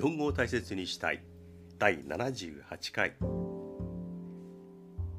[0.00, 1.22] 日本語を大切にしたい。
[1.78, 3.12] 第78回。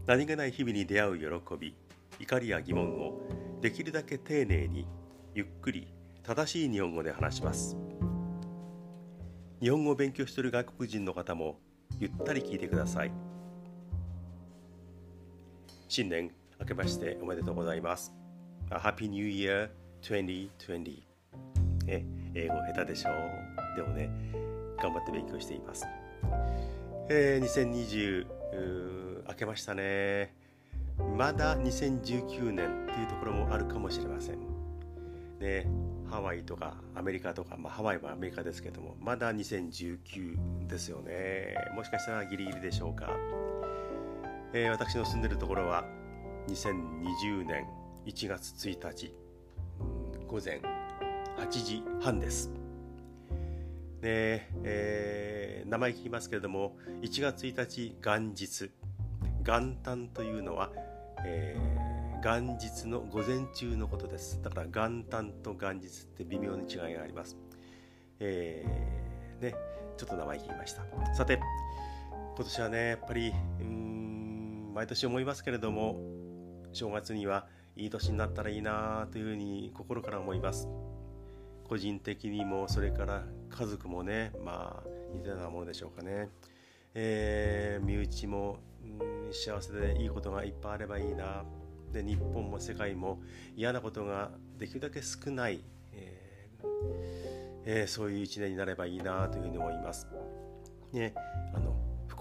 [0.07, 1.75] 何気ない日々に出会う喜び
[2.19, 3.21] 怒りや疑問を
[3.61, 4.87] できるだけ丁寧に
[5.35, 5.87] ゆっくり
[6.23, 7.77] 正しい日本語で話します。
[9.59, 11.59] 日本語を勉強している外国人の方も
[11.99, 13.11] ゆったり聞いてください。
[15.89, 18.11] 新年明けましておめでとうございます。
[18.71, 19.69] Happy New Year
[20.01, 21.03] 2020
[21.85, 23.11] え英語下手でしょ？
[23.11, 24.09] うでもね
[24.81, 25.85] 頑張って勉強しています。
[27.09, 30.33] えー、2020明けましたね。
[31.17, 34.39] まだ2019年っていうところもあるかもしれません。
[35.39, 35.67] ね
[36.09, 41.55] ハワイとかアメリカとか、まあ、ハワイはアメリカですけどもまだ2019ですよね。
[41.75, 43.09] もしかしたらギリギリでしょうか、
[44.53, 45.85] えー、私の住んでるところは
[46.47, 47.65] 2020年
[48.05, 49.13] 1月1日
[50.27, 50.61] 午前
[51.37, 52.60] 8時半です。
[54.01, 58.71] で、えー、名前聞きますけれども1月1日元日。
[59.43, 60.71] 元旦というのは、
[61.25, 64.39] えー、元日の午前中のことです。
[64.43, 67.37] だから元旦と元日って微妙に違いがあります、
[68.19, 69.55] えー、ね
[69.97, 70.83] ちょっと名前聞きました。
[71.15, 71.39] さて
[72.35, 75.99] 今年はねやっぱりうん毎年思いますけれども
[76.71, 80.67] 正月にはいい年になったらいいなというふうに心から思います。
[81.67, 86.29] 個人的にもそれから家族もねまあ似たようなものでしょうかね、
[86.93, 91.43] えー、身内も、うん、幸せでいいことがいっぱいあればいいな。
[91.91, 93.19] で日本も世界も
[93.55, 96.67] 嫌なことができるだけ少ない、えー
[97.65, 100.07] えー、そういう一年になればいいなというふうに思います。
[100.93, 101.13] ね、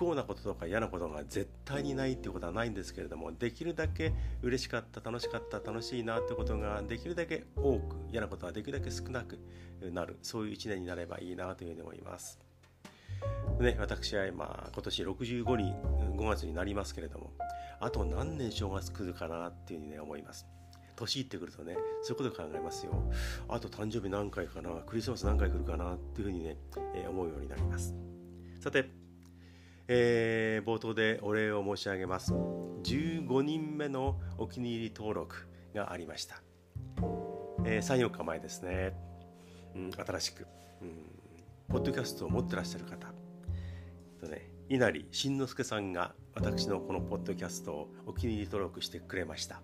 [0.01, 9.39] 幸なこととか嫌なことが絶対にないってことはないんですけれどもできるだけ嬉しかった楽しかった楽しいなってことができるだけ多く嫌なことはできるだけ少なく
[9.93, 12.41] なるそういう一年になればいいなというふうに思います。
[13.60, 15.75] ね、私は今今年65に
[16.16, 17.33] 5月になりますけれども
[17.78, 20.47] あと何年正月来るかなっていうふうに、ね、思います。
[20.97, 22.93] 年いってくるとねそういうこと考えますよ
[23.49, 26.56] あと誕生日何回かなクリスマス何回来るかなっていうふうにね、
[26.94, 27.94] えー、思うようになります
[28.60, 29.00] さて
[29.93, 32.33] えー、冒頭でお礼を申し上げます。
[32.33, 36.41] 15人目のお気に入り登録がありました、
[37.65, 38.95] えー、34日前ですね、
[39.75, 40.47] うん、新しく、
[40.81, 40.95] うん、
[41.69, 43.09] ポッドキャストを持ってらっしゃる方。
[44.21, 49.61] とね稲荷慎之介さんが私のこのポッドキャストをお気に入り登録してくれました。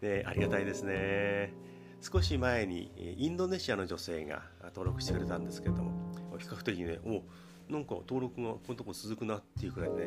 [0.00, 1.52] でありがたいですね。
[2.00, 5.90] 少し前にインドネシアの女性が登録してくれたんですけれども
[6.38, 7.24] 比較的にねお
[7.68, 10.06] なんか登録がこのとこ続くなっていうくらいね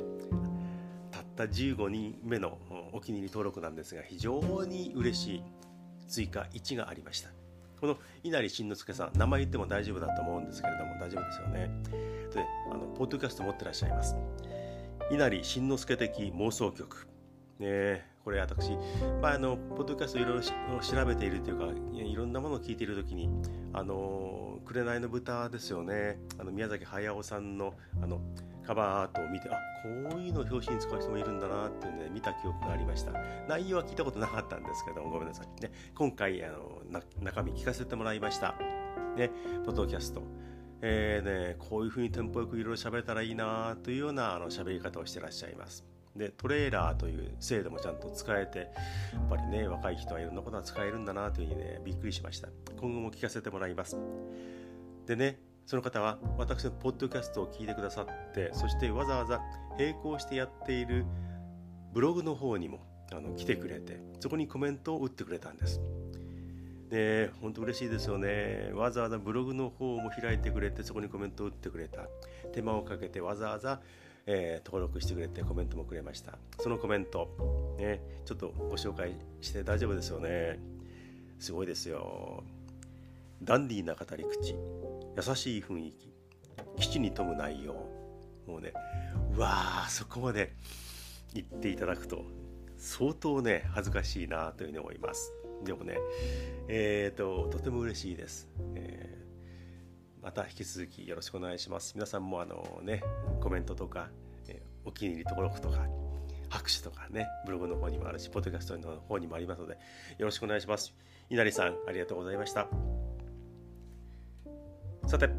[1.12, 2.58] たった15人目の
[2.92, 5.44] お気に入り登録なんですが非常に嬉しい
[6.08, 7.30] 追加1がありました。
[7.80, 11.72] この稲荷慎之介さん名前言っても大丈夫だと思うんですけれども大丈夫ですよね。
[12.34, 14.16] であのポッドキャスト持ってらっしゃいます。
[15.12, 17.11] 稲荷慎之介的妄想曲。
[17.62, 18.06] ね。
[18.24, 18.72] これ私、
[19.22, 23.30] まあ、あのポッドキャストいろいろ調べているというかいろんなものを聞いている時に
[23.74, 26.20] あの紅の豚ですよね。
[26.38, 28.22] あの宮崎駿さんのあの
[28.66, 33.14] カバーアートを見てあこういうのを表紙に使う人もいるんだなっていうね見た記憶がありました。
[33.48, 35.62] 内容は聞いたことなかったんですけどごめんなさい。
[35.62, 36.82] ね今回あの
[37.22, 38.56] 中身聞かせてもらいました。
[39.18, 39.32] ね
[39.66, 40.22] ポッドキャスト。
[40.84, 45.86] えーね、こういうふうにテンポよくいろいろ喋れたらいいなというようなあの喋り方をしてらっしゃいます。
[46.16, 52.50] でトレーラーという制度もちゃんと使えてやっぱりね若い人はいろんなことが使えるんだなというふうにねびっくりしました。
[52.80, 53.98] 今後も聞かせてもらいます。
[55.06, 59.40] でねその方は私のポッドキャストを聞いてくださってそしてわざわざ
[59.78, 61.06] 並行してやっている
[61.94, 62.80] ブログの方にも
[63.14, 65.80] あの来てくれてそこにコメントを打ってくれたんです。
[66.90, 68.72] で本当嬉しいですよね。
[68.74, 72.02] わざわざブログの方も開いてくれてそこにコメントを打ってくれた。
[72.52, 73.80] 手間をかけてわざわざ
[74.26, 76.38] えー、登録してくれてコメントもくれました。
[76.60, 80.60] そのコメント、ね、ちょっとご紹介して大丈夫ですよね。
[81.40, 82.44] すごいですよ。
[83.44, 84.56] ダンディーな語り口。
[85.18, 86.14] 優しい雰囲気。
[86.80, 88.02] 基地に富む内容。
[88.48, 88.74] もうね
[89.36, 90.54] うわーそこまで
[91.34, 92.26] 言っていただくと
[92.78, 95.32] 相当ね恥ずかしいなというふうに思います。
[95.64, 95.98] でもね
[96.68, 99.21] えっ、ー、ととても嬉しいです、えー、
[100.22, 103.04] また引き続きよろしくお願いします皆さんもあのね
[103.42, 104.10] コメントとか、
[104.48, 105.86] え、お気に入り登録とか
[106.50, 109.74] 拍手とかねブログの方にもあるしポッドキャストの方にもありますので
[110.18, 110.94] よろしくお願いします
[111.30, 112.68] 稲荷さんありがとうございました
[115.12, 115.30] さて、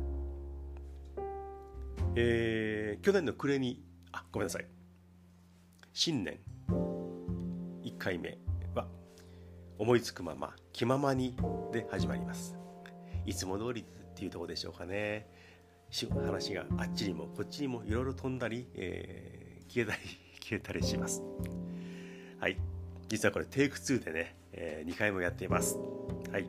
[2.14, 3.82] えー、去年の暮れに、
[4.12, 4.66] あ、ごめんなさい。
[5.94, 6.40] 新年
[7.82, 8.36] 1回目
[8.74, 8.86] は、
[9.78, 11.36] 思いつくまま、気ままに
[11.72, 12.54] で始まります。
[13.24, 13.86] いつも通り
[14.22, 15.26] っていうところでしょうかね。
[16.24, 20.00] 話があっちにもこっちにもいろいろ飛んだり、えー、消えたり
[20.40, 21.22] 消えたりします。
[22.38, 22.56] はい。
[23.08, 25.76] 実はこれテイク2でね、えー、2回もやっています。
[26.30, 26.46] はい。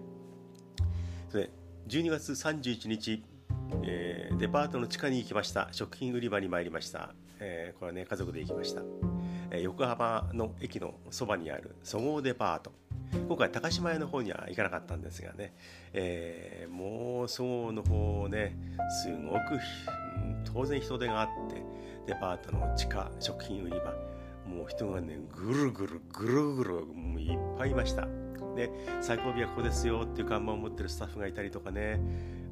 [1.30, 1.50] それ
[1.88, 3.24] 12月31日、
[3.84, 5.69] えー、デパートの地下に行きました。
[5.72, 8.84] 食品売り場に参りました、えー、これはね家族で行きました、
[9.52, 12.72] えー、横浜の駅のそばにあるそごうデパート。
[13.27, 15.54] 今回高島屋の方には行かなかったんですがね、
[15.94, 18.57] えー、もうそごうの方ね
[19.04, 19.60] すごく、
[20.51, 21.62] 当然人手があって
[22.07, 23.94] デパートの地下食品売り場
[24.48, 28.07] もう人がねぐるぐるぐるぐるもういっぱいいました。
[28.56, 28.69] で
[29.01, 32.00] 最後尾はここですよっていう看板を持ってるスタッフがいたりとかね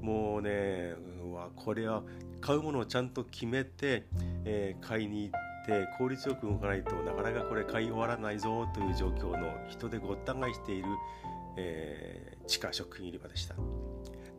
[0.01, 2.01] もうねうわこれは
[2.39, 4.07] 買うものをちゃんと決めて、
[4.45, 5.50] えー、買いに行って
[5.97, 10.87] 効率よく動かないとなかなかこれ買い終わらないぞという状況の人でごった返している、
[11.57, 13.55] えー、地下食品売り場でした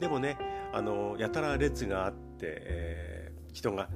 [0.00, 0.36] でもね
[0.72, 3.88] あのやたら列があって、えー、人が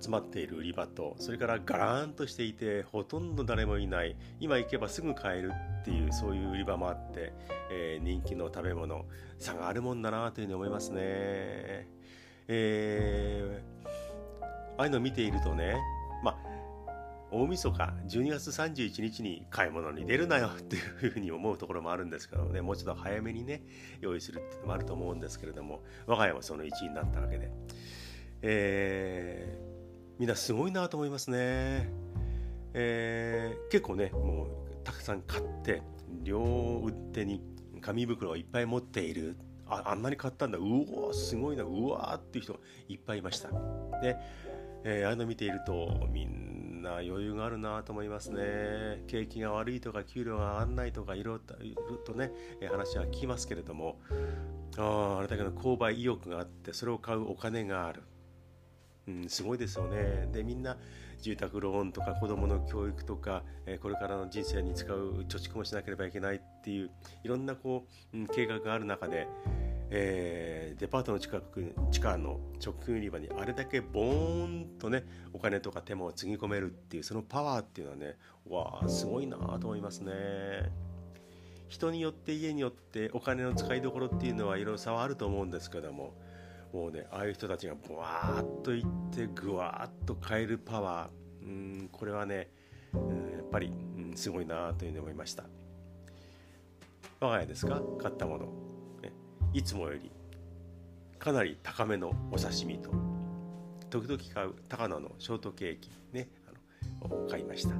[0.00, 5.52] 集まっている売り場とそれからガラーンとしていてほとんど誰もいない今行けばすぐ買える
[5.82, 7.32] っていうそういう売り場もあって、
[7.70, 9.04] えー、人気の食べ物
[9.38, 11.86] 差があるもんだなというふうに思いますね。
[12.48, 13.88] えー、
[14.78, 15.76] ああいうの見ているとね
[17.30, 22.60] 大晦日12月31日に買い物に出るなよっていうふうに思うところもあるんですけどね。
[22.60, 23.62] もうちょっと早めにね
[24.00, 27.50] 用意するっていうのもあると思うんですけれども我が家はその一員になったわけで、
[28.42, 29.76] えー
[30.18, 31.90] みんなすごいなと思いますね。
[32.72, 35.82] えー、結構ねもうたくさん買って
[36.22, 37.42] 両手に
[37.80, 39.36] 紙袋をいっぱい持っている。
[39.68, 40.58] ああんなに買ったんだ。
[40.58, 41.64] うおすごいな。
[41.64, 43.50] うわーっていう人がいっぱいいました。
[44.00, 44.16] で、
[44.84, 49.02] えー、ああいうの見ているとみんな余裕があるなと思いますね。
[49.06, 51.40] 景気が悪いとか給料が上がんないとかいろい
[51.88, 52.32] ろとね
[52.70, 54.00] 話は聞きますけれども。
[54.78, 58.02] ああれだけの購買意欲があってそれを買うお金がある。
[59.08, 60.28] うん、すごいですよね。
[60.32, 60.76] でみんな
[61.22, 63.42] 住宅ローンとか子どもの教育とか、
[63.80, 66.90] これからの人生に使う貯蓄もしなければいけないっていう
[67.24, 69.26] いろんなこう、うん、計画がある中で、
[69.90, 78.16] えー、デパートの近く地下の食品売り場にあれだけボーンとねお金とか手間をつぎ込めるっていうそのパワーっていうのはね
[78.48, 80.12] わあすごいなと思いますね。
[81.68, 86.14] 人によって家によってお金の使いどころっていうのはいろいろ差はあると思うんですけども
[86.72, 92.50] もうねああいう人たちがブワーッといってぐわーっと変えるパワーうんこれはね、
[92.92, 95.44] うん、やっぱり、うん、すごいなというふうに思いました。
[97.20, 97.80] 我が家ですか？
[97.98, 98.48] 買ったもの、
[99.52, 100.10] いつもより
[101.18, 102.90] かなり高めのお刺身と
[103.88, 106.28] 時々買う高野のショートケーキね
[107.02, 107.70] あの買いました。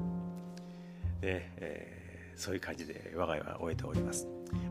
[1.21, 4.27] で、えー、そういう感じで我が家は終えております。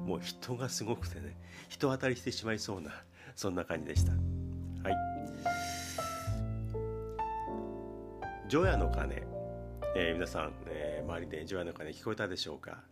[0.06, 1.36] もう人がすごくてね
[1.70, 2.92] 人当たりしてしまいそうな
[3.36, 4.12] そんな感じでした。
[4.12, 4.18] は
[4.92, 4.96] い。
[8.48, 9.24] 除夜の鐘、
[9.96, 12.84] えー、皆さん、えー、周りで除夜の鐘聞こえたでしょうか？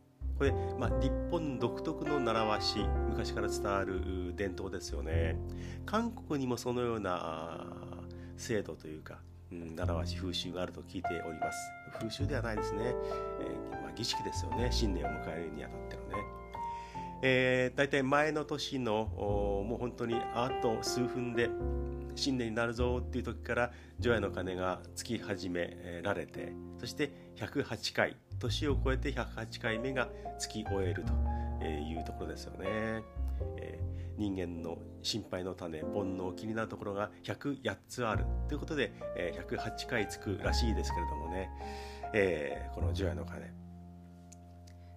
[0.43, 5.37] これ、まあ、日本独特の習わし昔から伝わる伝統ですよね。
[5.85, 7.65] 韓国にもそのような
[8.35, 9.19] 制度というか、
[9.53, 11.57] うん、習わし風習があると聞いております。
[11.97, 14.67] 風習ではないですね、えーまあ、儀式ですよね。
[14.69, 16.42] 新年を迎えるにあたってのね。
[17.25, 19.05] えー、大体前の年の
[19.65, 21.49] もう本当にあと数分で
[22.15, 31.05] 新年になるぞっていう時から除夜の鐘がつき始められてそして108回年を超えて108回目がつき終える
[31.59, 33.03] というところですよね。
[33.57, 41.49] えー、人間の心配の種煩悩気になるところが108つあるということで、えー、108回つくらしいですけれどもね、
[42.13, 43.49] えー、この除夜の鐘、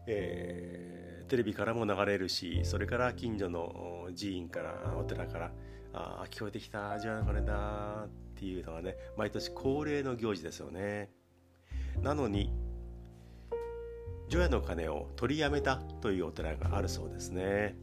[0.09, 0.95] えー
[1.28, 5.50] テレビからも流れるしそれから近所の寺院からお寺から
[5.92, 11.11] ああ聞こえてきたじゃあこれだっていうのがね毎年恒例の行事ですよね。
[12.02, 12.52] なのに
[14.28, 17.76] 除夜の鐘を取りやめたというお寺があるそうですね、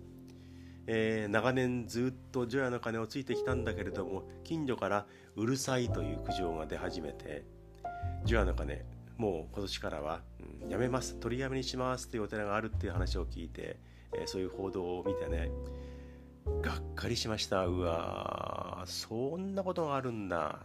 [0.88, 7.46] えー、長年ずっと除夜の鐘をついてきたんだけれども近所からうるさいという苦情が出始めて
[8.26, 8.86] 除夜の鐘
[9.17, 10.22] もう今年からは、
[10.63, 13.77] うん、やめます取りやめにしますというお寺があるっていう話を聞いて、
[14.13, 15.51] えー、そういう報道を見てね
[16.62, 17.65] がっかりしました。
[17.67, 20.60] うわそんなことがあるんだ。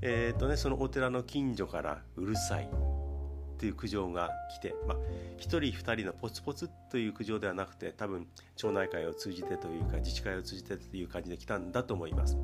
[0.00, 4.96] えっ、とねそのお寺の近所からうるさいっていう苦情が来て、まあ、
[5.38, 8.26] 1人2人のポツポツという苦情ではなくて多分
[8.56, 12.36] 町内会を通じてというか自治会を通じてという感じで来たんだと思います、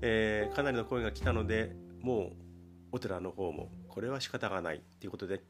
[0.00, 2.32] えー、かなりの声が来たのでもう
[2.90, 5.42] お寺の方もこれは仕方がないということで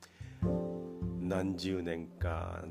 [1.21, 2.65] 何十年か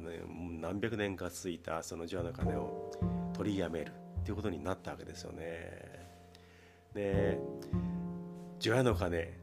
[0.60, 2.92] 何百年か続いたその除夜の鐘を
[3.34, 6.08] 取りやめるっていうことになったわけですよね。
[6.94, 7.40] で
[8.60, 9.40] 除夜の鐘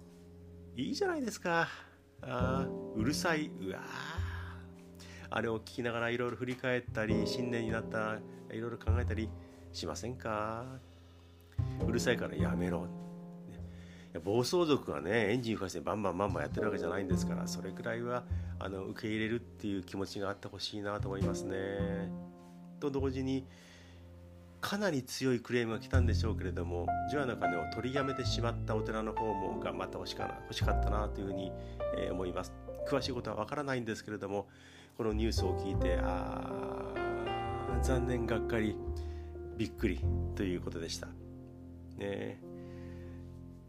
[0.77, 1.69] いいじゃないですか。
[2.23, 2.67] あ
[2.97, 3.81] うるさいうわ
[5.31, 8.19] あれを聞きながらいろいろ振り返ったり新年になった
[8.51, 9.29] いろいろ考えたり
[9.73, 10.65] しませんか？
[11.87, 12.87] うるさいからやめろ。
[14.21, 18.25] 暴走族がねエンジン吹かしてバンバンバンバンやってるわけじゃないんですからそれくらいは
[18.61, 21.57] あの受け入れるっていう気持ちがあってほしいなと思いますね。
[22.81, 23.47] と同時に
[24.61, 31.53] かなり強いクレームが来たんでしょうけれども除夜の鐘を取りやめてしまったお寺の方も頑張ってほしかな欲しかったなというふうに、
[31.99, 32.53] え思います。
[32.89, 34.47] 詳しいことはわからないんですけれども
[34.97, 36.93] このニュースを聞いてあ
[37.83, 38.77] 残念がっかり
[39.57, 40.01] びっくり
[40.35, 41.09] ということでした。
[41.99, 42.54] ね。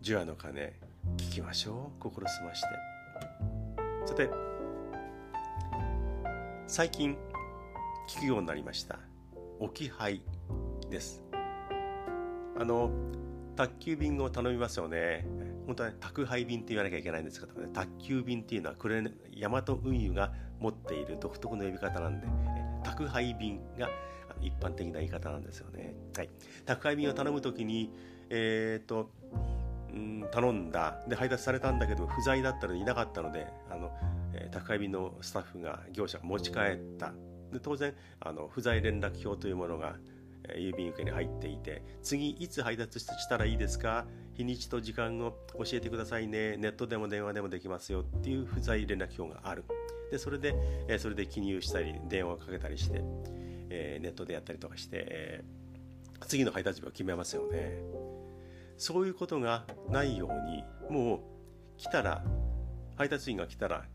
[0.05, 0.71] 除夜の鐘
[1.17, 2.00] 聞きましょう。
[2.00, 2.67] 心澄まして。
[4.05, 4.29] さて
[6.67, 7.17] 最近
[8.07, 9.00] 聞くようになりました。
[9.59, 10.21] 置き配
[10.91, 11.24] です。
[12.55, 12.91] あの
[13.55, 15.25] 宅急便を頼みますよね。
[15.65, 17.69] 本当は、ね、宅配便って言わなきゃいけないんですけどね。
[17.74, 22.27] 宅急便っていうのはこれヤマト運輸が持っている独特の呼び方なんで
[22.83, 23.89] 宅配便が
[24.39, 26.29] 一般的な言い方なんですよね、はい、
[26.65, 27.91] 宅配便を頼む時に
[28.29, 29.09] えっ、と
[29.95, 30.99] うん頼んだ。
[31.07, 33.91] で配達されたんだけど不在だったのでいなかったのであの、
[34.33, 37.13] えー、宅配便のスタッフが業者が持ち帰った。
[37.51, 39.95] で当然あの不在連絡表というものが
[40.49, 44.05] え郵便受けに入っていて次いつ配達したらいいですか？
[44.35, 46.57] 日にちと時間を教えてくださいね。
[46.57, 48.01] ネットでも電話でもできますよ。
[48.01, 49.63] っていう不在連絡表がある。
[50.11, 50.53] でそれで、
[50.87, 53.01] えそれで記入したり電話をかけたりして、
[53.69, 55.43] えネットでやったりとかして、え
[56.27, 57.79] 次の配達日を決めますよね。
[58.77, 61.20] そういうことがないようにもう
[61.77, 62.24] 来たら
[62.96, 63.86] 配達員が来たら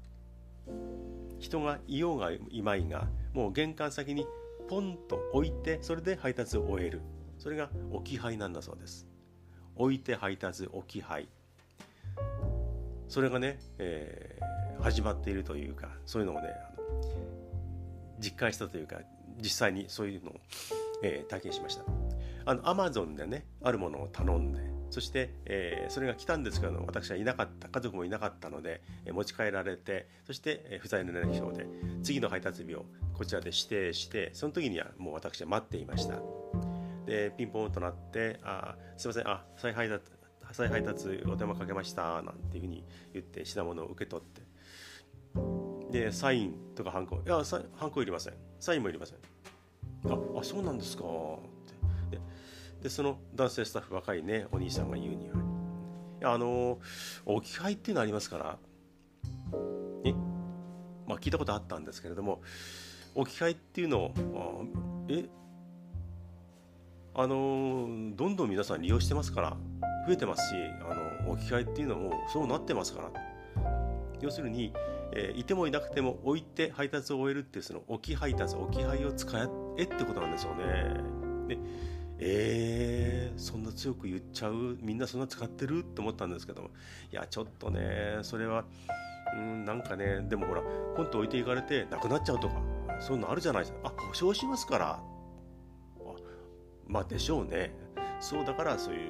[1.39, 4.27] 人がいようがいまいがもう玄関先に
[4.69, 7.01] ポンと置いてそれで配達を終える。
[7.39, 9.07] それが置き配なんだそうです。
[9.75, 11.29] 置いて配達置き配。
[13.09, 16.51] それがね、えー、始まっているというかそういうのをね
[18.21, 18.99] 実感したというか
[19.41, 20.41] 実際にそういうのを、
[21.03, 21.85] えー、体験しました。
[22.51, 24.59] あのアマゾンでねあるものを頼んで
[24.91, 31.69] そして、えー、それが来たんですけど私はいなかった家族もいなかったので、えー、持ち帰られてそして、えー、不在の連絡表で
[32.03, 36.17] 次の配達日をこちらで指定してその時にはもう私は待っていました。
[37.07, 40.05] でピンポンとなって「あすいませんあ再配達
[40.51, 44.43] 再配達お電話かけました」なんていうふうに言って品物を受け取って。
[45.93, 47.41] でサインとかハンコいや
[47.77, 48.35] ハンコいりません。
[48.59, 49.19] サインもいりません。
[50.11, 51.05] ああそうなんですか。
[52.83, 55.37] でその男性スタッフ若いねお兄さんが言うには。
[56.33, 56.79] あの
[57.25, 58.59] 置き配っていうのありますから。
[60.05, 60.13] え？
[61.07, 62.43] まあ聞いたことあったんですけれども
[63.15, 64.13] 置き配っていうのを
[65.09, 65.29] え？
[67.15, 69.57] あのどんどん皆さん利用してますから
[70.07, 70.55] 増えてますし
[70.89, 70.95] あ
[71.27, 73.11] の置き配っていうのもそうなってますから。
[74.21, 74.75] 要するに、
[75.15, 79.27] えー、いてもいなくても置いて配達を終えるっていうその置き配達置き配を使
[79.79, 80.65] えってことなんですよね。
[81.49, 81.59] で
[82.23, 85.81] えー、そんな強く言っちゃうみんなそんな使ってる？
[85.81, 86.63] って思ったんですけど。
[86.63, 86.69] も
[87.11, 88.65] いやちょっとねそれは
[89.35, 90.63] うんなんかねでもほら
[90.97, 92.55] ポンと置いていかれてなくなっちゃうとか
[93.01, 93.79] そういうのあるじゃないですか。
[93.85, 94.87] あ保証しますから。
[94.91, 95.03] あ
[96.87, 97.75] まあでしょうね。
[98.21, 99.09] そうだからそうい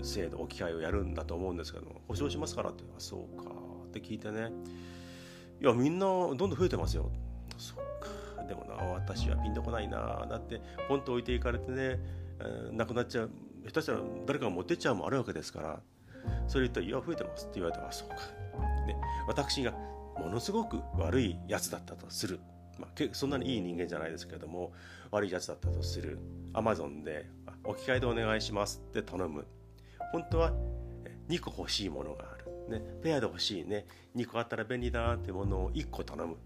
[0.00, 2.84] う制度置き換えをやるんだと思うんですけども保証しますからって。
[2.84, 3.50] あそうか。
[3.88, 4.50] って聞いてね。
[5.60, 7.10] いやみんなどんどん増えてますよ。
[7.58, 7.76] そっ
[8.36, 8.42] か。
[8.44, 10.26] でもな私はピンとこないな。
[10.30, 11.98] だってポンと置いていかれてね
[12.40, 13.30] えー、なくなっちゃう
[13.64, 15.80] 下手したら誰かが持ってっちゃうもあるわけですから
[16.46, 18.16] それ言ったら「いや増えてます」って言われたら「そうか」
[18.86, 22.40] ね、私がものすごく悪いやつだったとする、
[22.78, 24.72] まあ、そんなにいい人間じゃないですけれども
[25.10, 26.18] 悪いやつだったとする。
[26.52, 27.30] アマゾンで
[27.64, 29.46] 「置き換えでお願いします」って頼む。
[30.12, 30.52] 本当は
[31.28, 32.36] 2個欲しいものがあ
[32.70, 33.86] る、ね、ペアで欲しいね。
[34.16, 36.36] 2個あったら便利だなってものを1個頼む。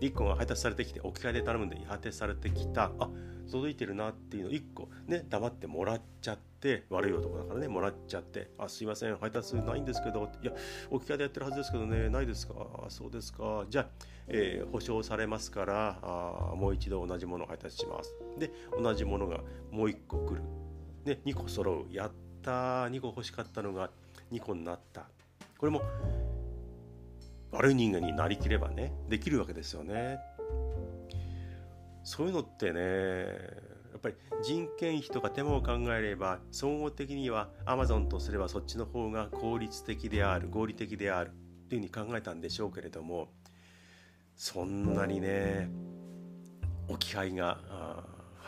[0.00, 2.90] 1個が配達されてきて置き換えで頼むんで配達されてきた。
[2.98, 3.08] あ
[3.50, 10.52] 届いてるなっていうのを1個ね黙ってもらっちゃって悪い男だからねもらっちゃって「あすいません配達ないんですけど」いや
[10.90, 12.54] 置き換えでやってるはずですけどねないですか
[12.88, 13.88] そうですかじゃあ、
[14.28, 18.14] えー、保証されますからあもう一度同じものを配達します。
[18.38, 20.42] で同じものがもう1個来る、
[21.04, 21.92] ね、2個揃う。
[21.92, 23.90] やった2個欲しかったのが
[24.30, 25.06] 2個になった。
[25.58, 25.82] これも
[27.52, 30.18] 悪い人間になりきればねできるわけですよね。
[32.04, 32.80] そういうのってね
[33.92, 41.30] やっぱり人件費とか手間を考えれば総合的にはアマゾンとすればそっちの方が効率的である合理的である
[41.68, 43.28] というふうに考えたんでしょうけれども
[44.36, 45.70] そんなにね
[46.88, 47.58] 置き配が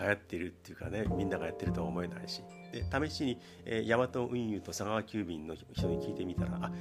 [0.01, 2.43] 流行ってるっていうかねみんながやってるとは思えないし
[2.73, 6.73] で試しに、え、ヤマト運輸と佐川急便の人に聞いてみたらあ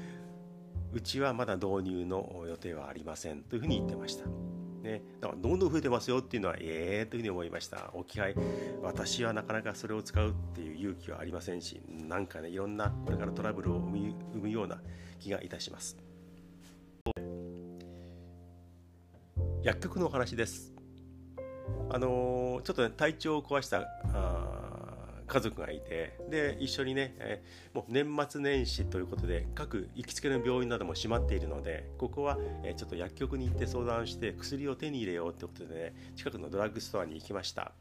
[0.91, 4.52] うちはまだ導入の予定はありませんというふうに言ってました。
[4.83, 7.89] ね、だからどんどん増えてますよっていうのはええー、というふうに思いました。
[7.93, 8.35] 置き配
[8.81, 14.81] 私はなかなかそれを使うっていう勇気はありませんしなんかねいろんなこれからトラブルを生むような
[15.19, 15.97] 気がいたします。
[19.63, 20.73] 薬局のお話です。
[21.89, 24.42] あのー、ちょっとね体調を壊したあ
[25.33, 37.71] 家族がいてで一緒にね、えー、もう年末年始ということで各行きつけの病院なども閉まっているのでここは、えー、ちょっと薬局に行って相談して薬を手に入れようということでね近くのドラッグストアに行きました。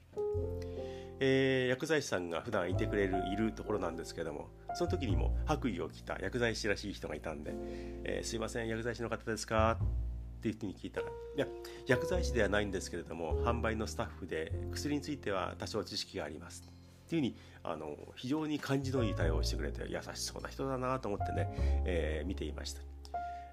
[1.25, 7.53] えー、薬剤師さんが普段いてくれるいるところなんですけどもその時にも白衣を着た薬剤師らしい人がいたんで
[8.03, 11.07] 「えー、すいません薬剤師の方ですか?」っていう人に聞いたら
[11.37, 11.47] 「いや
[11.87, 16.69] 薬剤師ではないんですけれども販売のスタッフで薬については多少知識があります」
[17.13, 21.49] ていうふうにあの非常に感じのいい対応をしてくれて優しそうな人だなと思ってね、
[21.85, 22.81] えー、見ていました。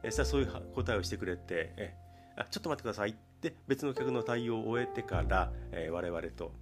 [0.01, 1.93] えー、そういう答えをしてくれて、え、
[2.37, 3.09] あちょっと待ってください。
[3.09, 6.53] って別の客の対応を終えてから、えー、我々と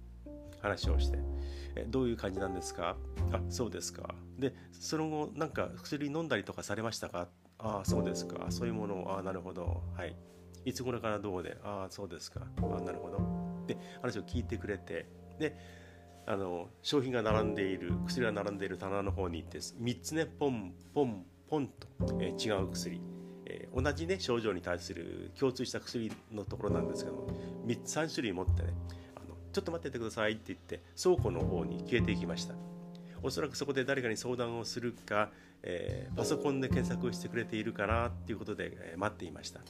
[0.60, 1.18] 話をして、
[1.76, 2.96] え、どういう感じなんですか？
[3.30, 4.14] あそうですか。
[4.36, 7.28] でその後なんか薬飲んだりとかされましたか？
[7.58, 8.46] ああそうですか。
[8.50, 9.84] そういうものをああなるほど。
[9.96, 10.16] はい。
[10.64, 11.56] いつ頃からどうで？
[11.62, 12.40] ああそうですか。
[12.60, 13.18] ああなるほど。
[13.68, 15.06] で話を聞いてくれて
[15.38, 15.56] で
[16.30, 21.88] あの商品が並んでいる薬が並んでいる棚の方に行って3つねポンポンポンと、
[22.20, 23.00] え、違う薬、
[23.46, 27.28] え、同じね症状に対する共通した薬のところなんですけども
[27.66, 28.74] 3 3種類持ってね
[29.16, 32.54] あのちょっと待っててくださいって言って倉庫の方に消えていきました。
[33.22, 35.30] おそらくそこで誰かに相談をするか、
[35.62, 39.60] えー、パソコンで検索をしてくれているかなっていうことで、え待っていました。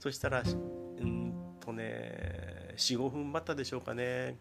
[0.00, 4.38] そしたらうんとね45分待ったでしょうかね。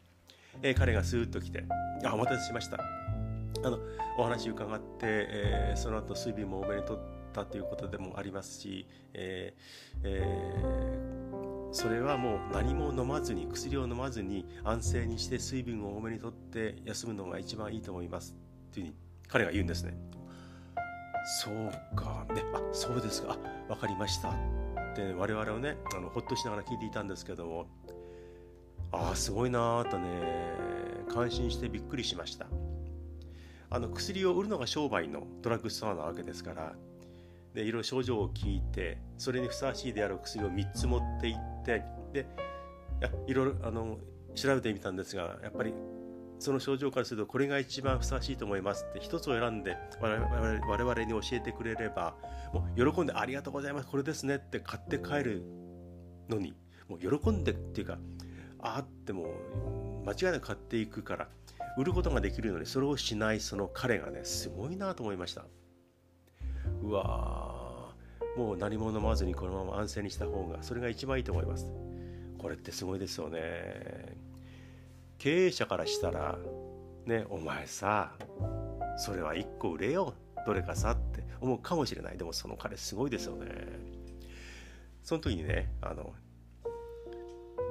[0.61, 1.63] えー、彼がスーッと来て
[2.05, 2.77] 「あお待たせしました」
[3.63, 3.79] あの
[4.17, 18.35] お話伺って、えー、その後水分も多めに取ったということでもありますし、えーえー、それはもう何も飲まずに薬を飲まずに安静にして水分を多めに取って休むのが一番いいと思います
[18.73, 18.95] というふうに
[19.27, 19.93] 彼が言うんですね。
[21.43, 23.37] そうか、ね、あそうですか、
[23.69, 24.33] あ分かりましたっ
[24.95, 27.67] て、我々はねあのほっとしながら聞いていたんですけども
[28.91, 30.08] ああすごいなーとね
[31.10, 32.47] 感心してびっくりしました。
[33.73, 36.75] あの薬を売るのが商売のドラッグストアなわけですから
[37.54, 42.27] でいろいろ症状を聞いてそれにふさわしいである薬を3つ持っていってで
[43.27, 43.97] いろいろあの
[44.36, 45.73] 調べてみたんですがやっぱり
[46.38, 52.15] その症状からするとこれが一番ふさわしいと思いますって一つを選んで我々我々に教えてくれれば
[52.54, 55.43] もう喜んでありがとうございますこれですねって買って帰る
[56.30, 56.56] のに
[56.89, 57.99] もう喜んでっていうか
[58.62, 59.34] あっても
[60.06, 61.28] 間違いなく買っていくから
[61.78, 65.45] 売ることができるのにそれをしないその彼がねすごいなと思いました。
[66.84, 67.93] うわ
[68.38, 71.71] もう何も飲まずにこのまま安静にした方がそれが一番いいと思います。
[72.38, 74.17] これってすごいですよね。
[75.17, 76.38] 経営者からしたら
[77.06, 78.13] ねお前さ
[78.97, 80.13] それは1個売れよ
[80.45, 82.17] どれかさって思うかもしれない。
[82.17, 83.47] でもその彼すごいですよね。
[85.04, 86.13] その時にねあの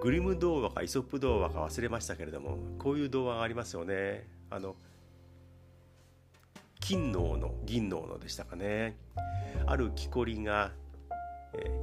[0.01, 4.27] グリム童話かイソップ童話か忘れましたけれどもこういう童話がありますよね。
[4.49, 4.75] あの
[6.81, 8.97] 金の斧銀の斧でしたかね。
[9.67, 10.73] ある木こりが、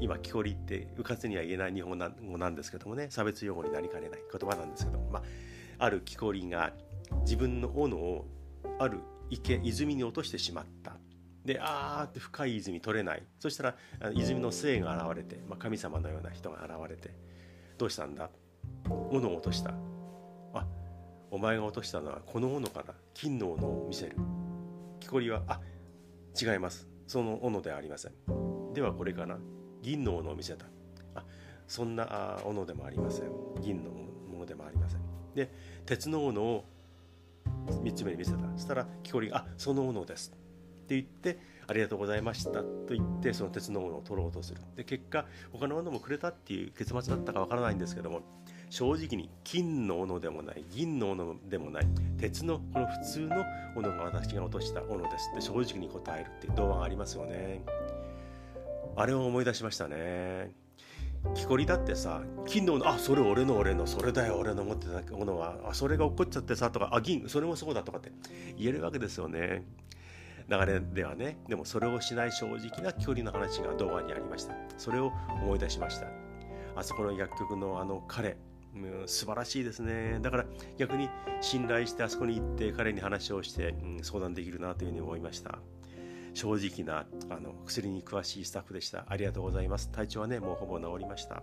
[0.02, 3.08] 今木こりってうかつには言えない日本語なんですけどもね。
[3.12, 5.24] 差別用語になりかねない言葉なんですけども、まあ、
[5.78, 6.74] ある木こりが
[7.22, 8.26] 自分の斧を
[8.80, 9.00] ある
[9.30, 10.94] 池泉に落としてしまった。
[11.46, 13.24] であーって深い泉取れない。
[13.40, 13.76] そしたら
[14.14, 17.12] 泉の精が現れて、まあ、神様のような人が現れて。
[17.78, 18.30] どうしたんだ？
[18.90, 19.74] 斧を落とした。
[20.54, 20.66] あ
[21.30, 24.16] お前が落としたのはこの斧から金の斧を見せる。
[25.00, 25.60] 木こりはあ
[26.40, 26.88] 違います。
[27.06, 28.14] その斧ではありません。
[28.74, 29.38] ではこれかな。
[29.82, 30.66] 銀の斧を見せた。
[31.16, 31.24] あ
[31.68, 33.32] そんな斧でもありません。
[33.62, 35.02] 銀のものでもありません。
[35.36, 35.52] で
[35.86, 36.66] 鉄の斧を
[37.84, 38.40] 3つ目に見せた。
[38.56, 40.32] そしたら木こりが「あその斧です」
[40.84, 41.38] って言って
[41.68, 44.62] ありがとうございましたと言ってその鉄の斧を取ろうとする。
[44.76, 48.22] で結果他のものもくれたっていう結末だったかわからないんですけども
[48.70, 57.64] 正直に金の斧でもない銀の斧でもない鉄のこの普通の斧が私が落とした斧ですって正直に答えるっていう童話がありますよね。
[58.96, 60.52] あれを思い出しましたね。
[61.36, 68.12] 木こりだってさ金の斧あそれ俺の俺のそれだよ俺の持ってたものはあそれが落っこっちゃってさとかあ銀それもそうだとかって
[68.58, 69.64] 言えるわけですよね。
[70.50, 74.54] 流れではねでもそれをしない正直な距離の話が動画にありました。
[74.78, 76.08] それを思い出しました。
[76.76, 78.38] あそこの薬局のあの彼
[78.76, 80.20] うん、素晴らしいですね。
[80.22, 80.46] だから
[80.78, 81.10] 逆に
[81.42, 85.60] 信頼してあそこに行って彼に話をして、うん、相談できるなというふうに思いました。
[86.34, 89.06] 正直なあの薬に詳しいスタッフでした。
[89.08, 89.90] ありがとうございます。
[89.92, 91.42] 体調はねもうほぼ治りました。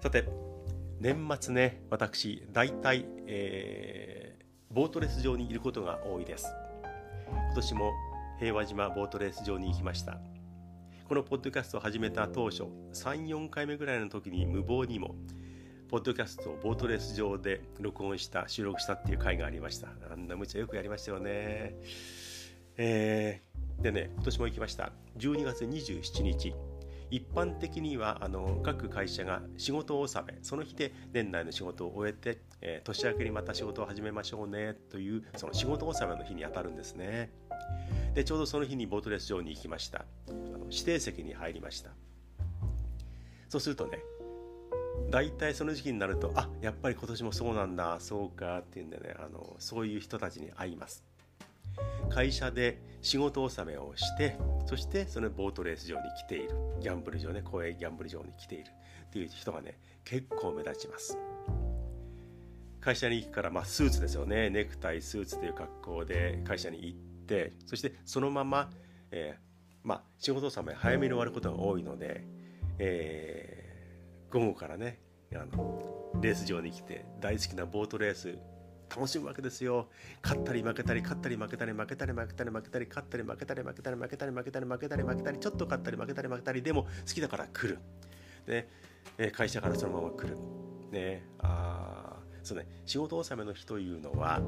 [0.00, 0.28] さて
[1.00, 4.25] 年末ね私大体、えー、
[4.76, 6.54] ボートレース場にいることが多いです。
[7.30, 7.92] 今年も
[8.38, 10.18] 平和島ボートレース場に行きました。
[11.08, 15.14] このポッドキャストを始めた当初34回目ぐらいの時に無謀にも
[15.88, 19.88] ポッドキャストをボートレース場で録音した収録したっていう回がありました。
[20.12, 21.74] あんな無茶よくやりましたよね。
[22.76, 24.92] えー、でね今年も行きました。
[25.16, 26.54] 12月27日。
[27.10, 37.30] 一般的にはあの各会社が仕事納めその日で年内の仕事を終えて、えー、年明けにまた仕事を始めましょうねというその仕事納めの日にあたるんですね。
[38.14, 40.04] でちょうどその日にボートレース場に行きました。
[40.28, 41.90] あの指定席に入りました。
[43.48, 44.00] そうするとね
[45.10, 51.04] 大体その時期になるとあやっぱり今年もそうなんだそうかっていうんでねあのそういう人たちに会います。
[52.08, 56.50] 会社で仕事納めをしてそしてそのボートレース場に来ている。
[56.80, 58.70] ギャンブル場ね公営ギャンブル場に来ている。
[59.06, 61.16] っていう人がね結構目立ちます。
[62.80, 64.50] 会社に行くからまあスーツですよね。
[64.50, 68.70] ネクタイスーツという格好で会社に行ってそしてそのまま、
[69.10, 72.24] えー、まあ、仕事納め早めに終わることが多いので、
[72.78, 75.00] えー、午後からね
[75.34, 78.38] あのレース場に来て大好きなボートレース
[78.88, 79.88] 楽しむわけですよ。
[80.22, 87.78] 勝ったり負けたり勝ったり負けたり負けたり負けたり負けたり勝ったり負けたり負けたり負けたり負けたり負けたり負けたりちょっと勝ったり負けたり負けたりでも好きだから来る。
[88.46, 88.68] で、
[89.32, 90.36] 会社からそのまま来る。
[90.92, 91.24] ね。
[91.38, 92.66] あそうね。
[92.86, 94.40] 仕事納めの日というのは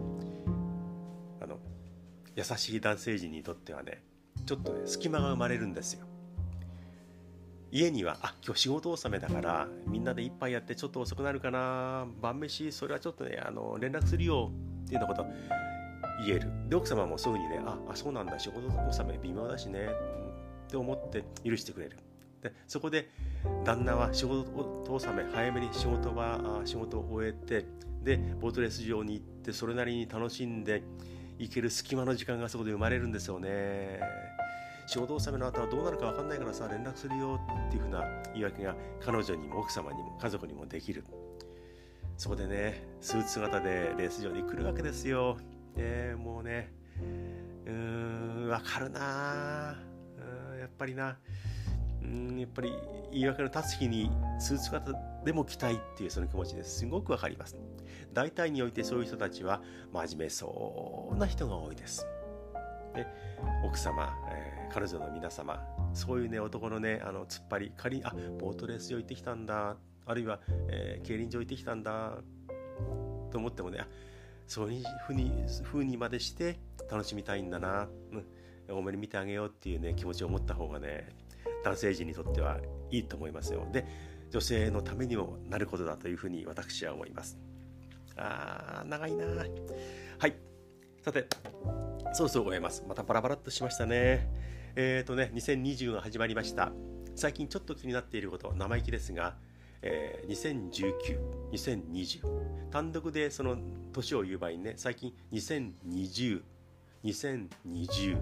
[1.41, 1.59] あの
[2.37, 4.03] 優しい男性陣にとってはね
[4.47, 6.07] ちょっとね隙間が生まれるんですよ。
[7.71, 12.07] 家にはあ今日仕事納めだからみんなで一杯やってちょっと遅くなるかな。
[12.21, 14.51] 晩飯それはちょっとねあの連絡するよ
[14.85, 15.27] っていうようなこと
[16.27, 16.51] 言える。
[16.69, 18.39] で奥様もそういうふうにねああそうなんだ。
[18.39, 19.89] 仕事納め微妙だしね。
[20.67, 21.99] って思って許してくれる。
[22.43, 23.11] でそこで
[23.65, 27.67] 旦那は仕事納め早めに仕事は仕事を終えて
[28.03, 30.83] でボートレース場に行ってそれなりに楽しんで
[31.39, 34.01] 行ける隙間の時間がそこで生まれるんですよね。
[34.87, 38.03] 仕事納めの後はどうなるか分かんないからさ連絡するよっていうふうな
[38.33, 41.05] 言い訳が彼女にも奥様にも家族にもできる。
[42.17, 45.39] そこでねスーツ姿でレース場に来るわけですよ、
[45.77, 46.73] ね、もうね。
[47.67, 49.79] うーん分かるな。
[50.59, 51.17] やっぱりな。
[52.03, 52.73] うんやっぱり
[53.13, 57.57] 言い訳の立つ日にスーツ姿でも着たいっていうその気持ちですごくわかります。
[58.15, 59.61] 大体においてそういう人たちは
[59.93, 62.07] 真面目そうな人が多いです。
[62.95, 63.07] で
[63.65, 65.61] 奥様、えー、彼女の皆様
[65.95, 72.19] そういうね男のねあの突っ張り仮にあボートレース場行ってきたんだあるいは、えー、競輪場行ってきたんだ
[73.31, 73.81] と思ってもね
[74.47, 76.59] そういうふうにふうにまでして
[76.91, 77.89] 楽しみたいんだな、
[78.69, 81.09] うん、多めに見てあげようっていうね気持ちを持った方がね
[81.65, 82.59] 男性陣にとっては
[82.91, 83.67] いいと思いますよ。
[83.71, 83.87] で
[84.31, 87.39] 女性のためにもなることだというふうに私は思います。
[88.17, 89.27] あー長いな。
[89.27, 90.35] はい。
[91.03, 91.27] さて
[92.13, 92.85] そろそろ終えます。
[92.89, 94.29] またバラバラっとしましたね。
[94.77, 96.73] えっ、ー、とね2020が始まりました。
[97.15, 99.37] 最近ちょっと気になっていること生意気ですが
[99.83, 101.19] えー、2019、
[101.53, 103.57] 2020単独でその
[103.93, 106.43] 年を言う場合にね最近2020、
[107.05, 108.21] 2020っ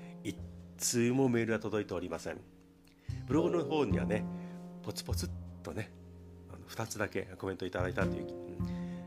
[0.82, 2.38] 通もメールは届いておりません。
[3.26, 4.24] ブログの方にはね、
[4.82, 5.30] ポツポツっ
[5.62, 5.90] とね、
[6.50, 8.26] あの2つだけコメントいただいたという、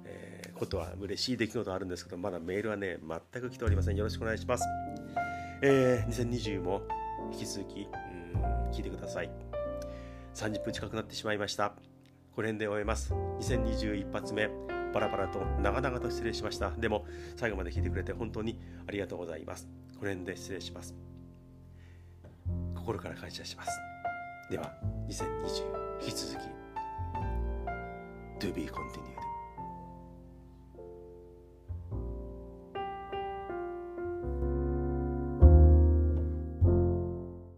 [0.06, 2.98] えー、ことは嬉しい出来事あるんですけど、まだメールはね、
[3.32, 3.98] 全く来ておりません。
[3.98, 4.64] よろしくお願いします。
[5.62, 6.82] えー、2020も
[7.34, 8.26] 引き続き、うん
[8.72, 9.30] 聞いてください。
[10.34, 11.74] 30分近くなってしまいました。
[12.36, 13.14] これで終えます。
[13.14, 14.50] 2021発目。
[14.94, 16.72] バラバラと長々と失礼しました。
[16.72, 19.68] でも最後まで聞いてくれて本当にありがとうございます。
[20.00, 21.15] これで失礼します。
[22.86, 23.72] 心から感謝します。
[24.48, 24.72] では
[25.08, 25.16] 2020
[26.04, 26.46] 引き続き
[28.40, 29.15] To be continued.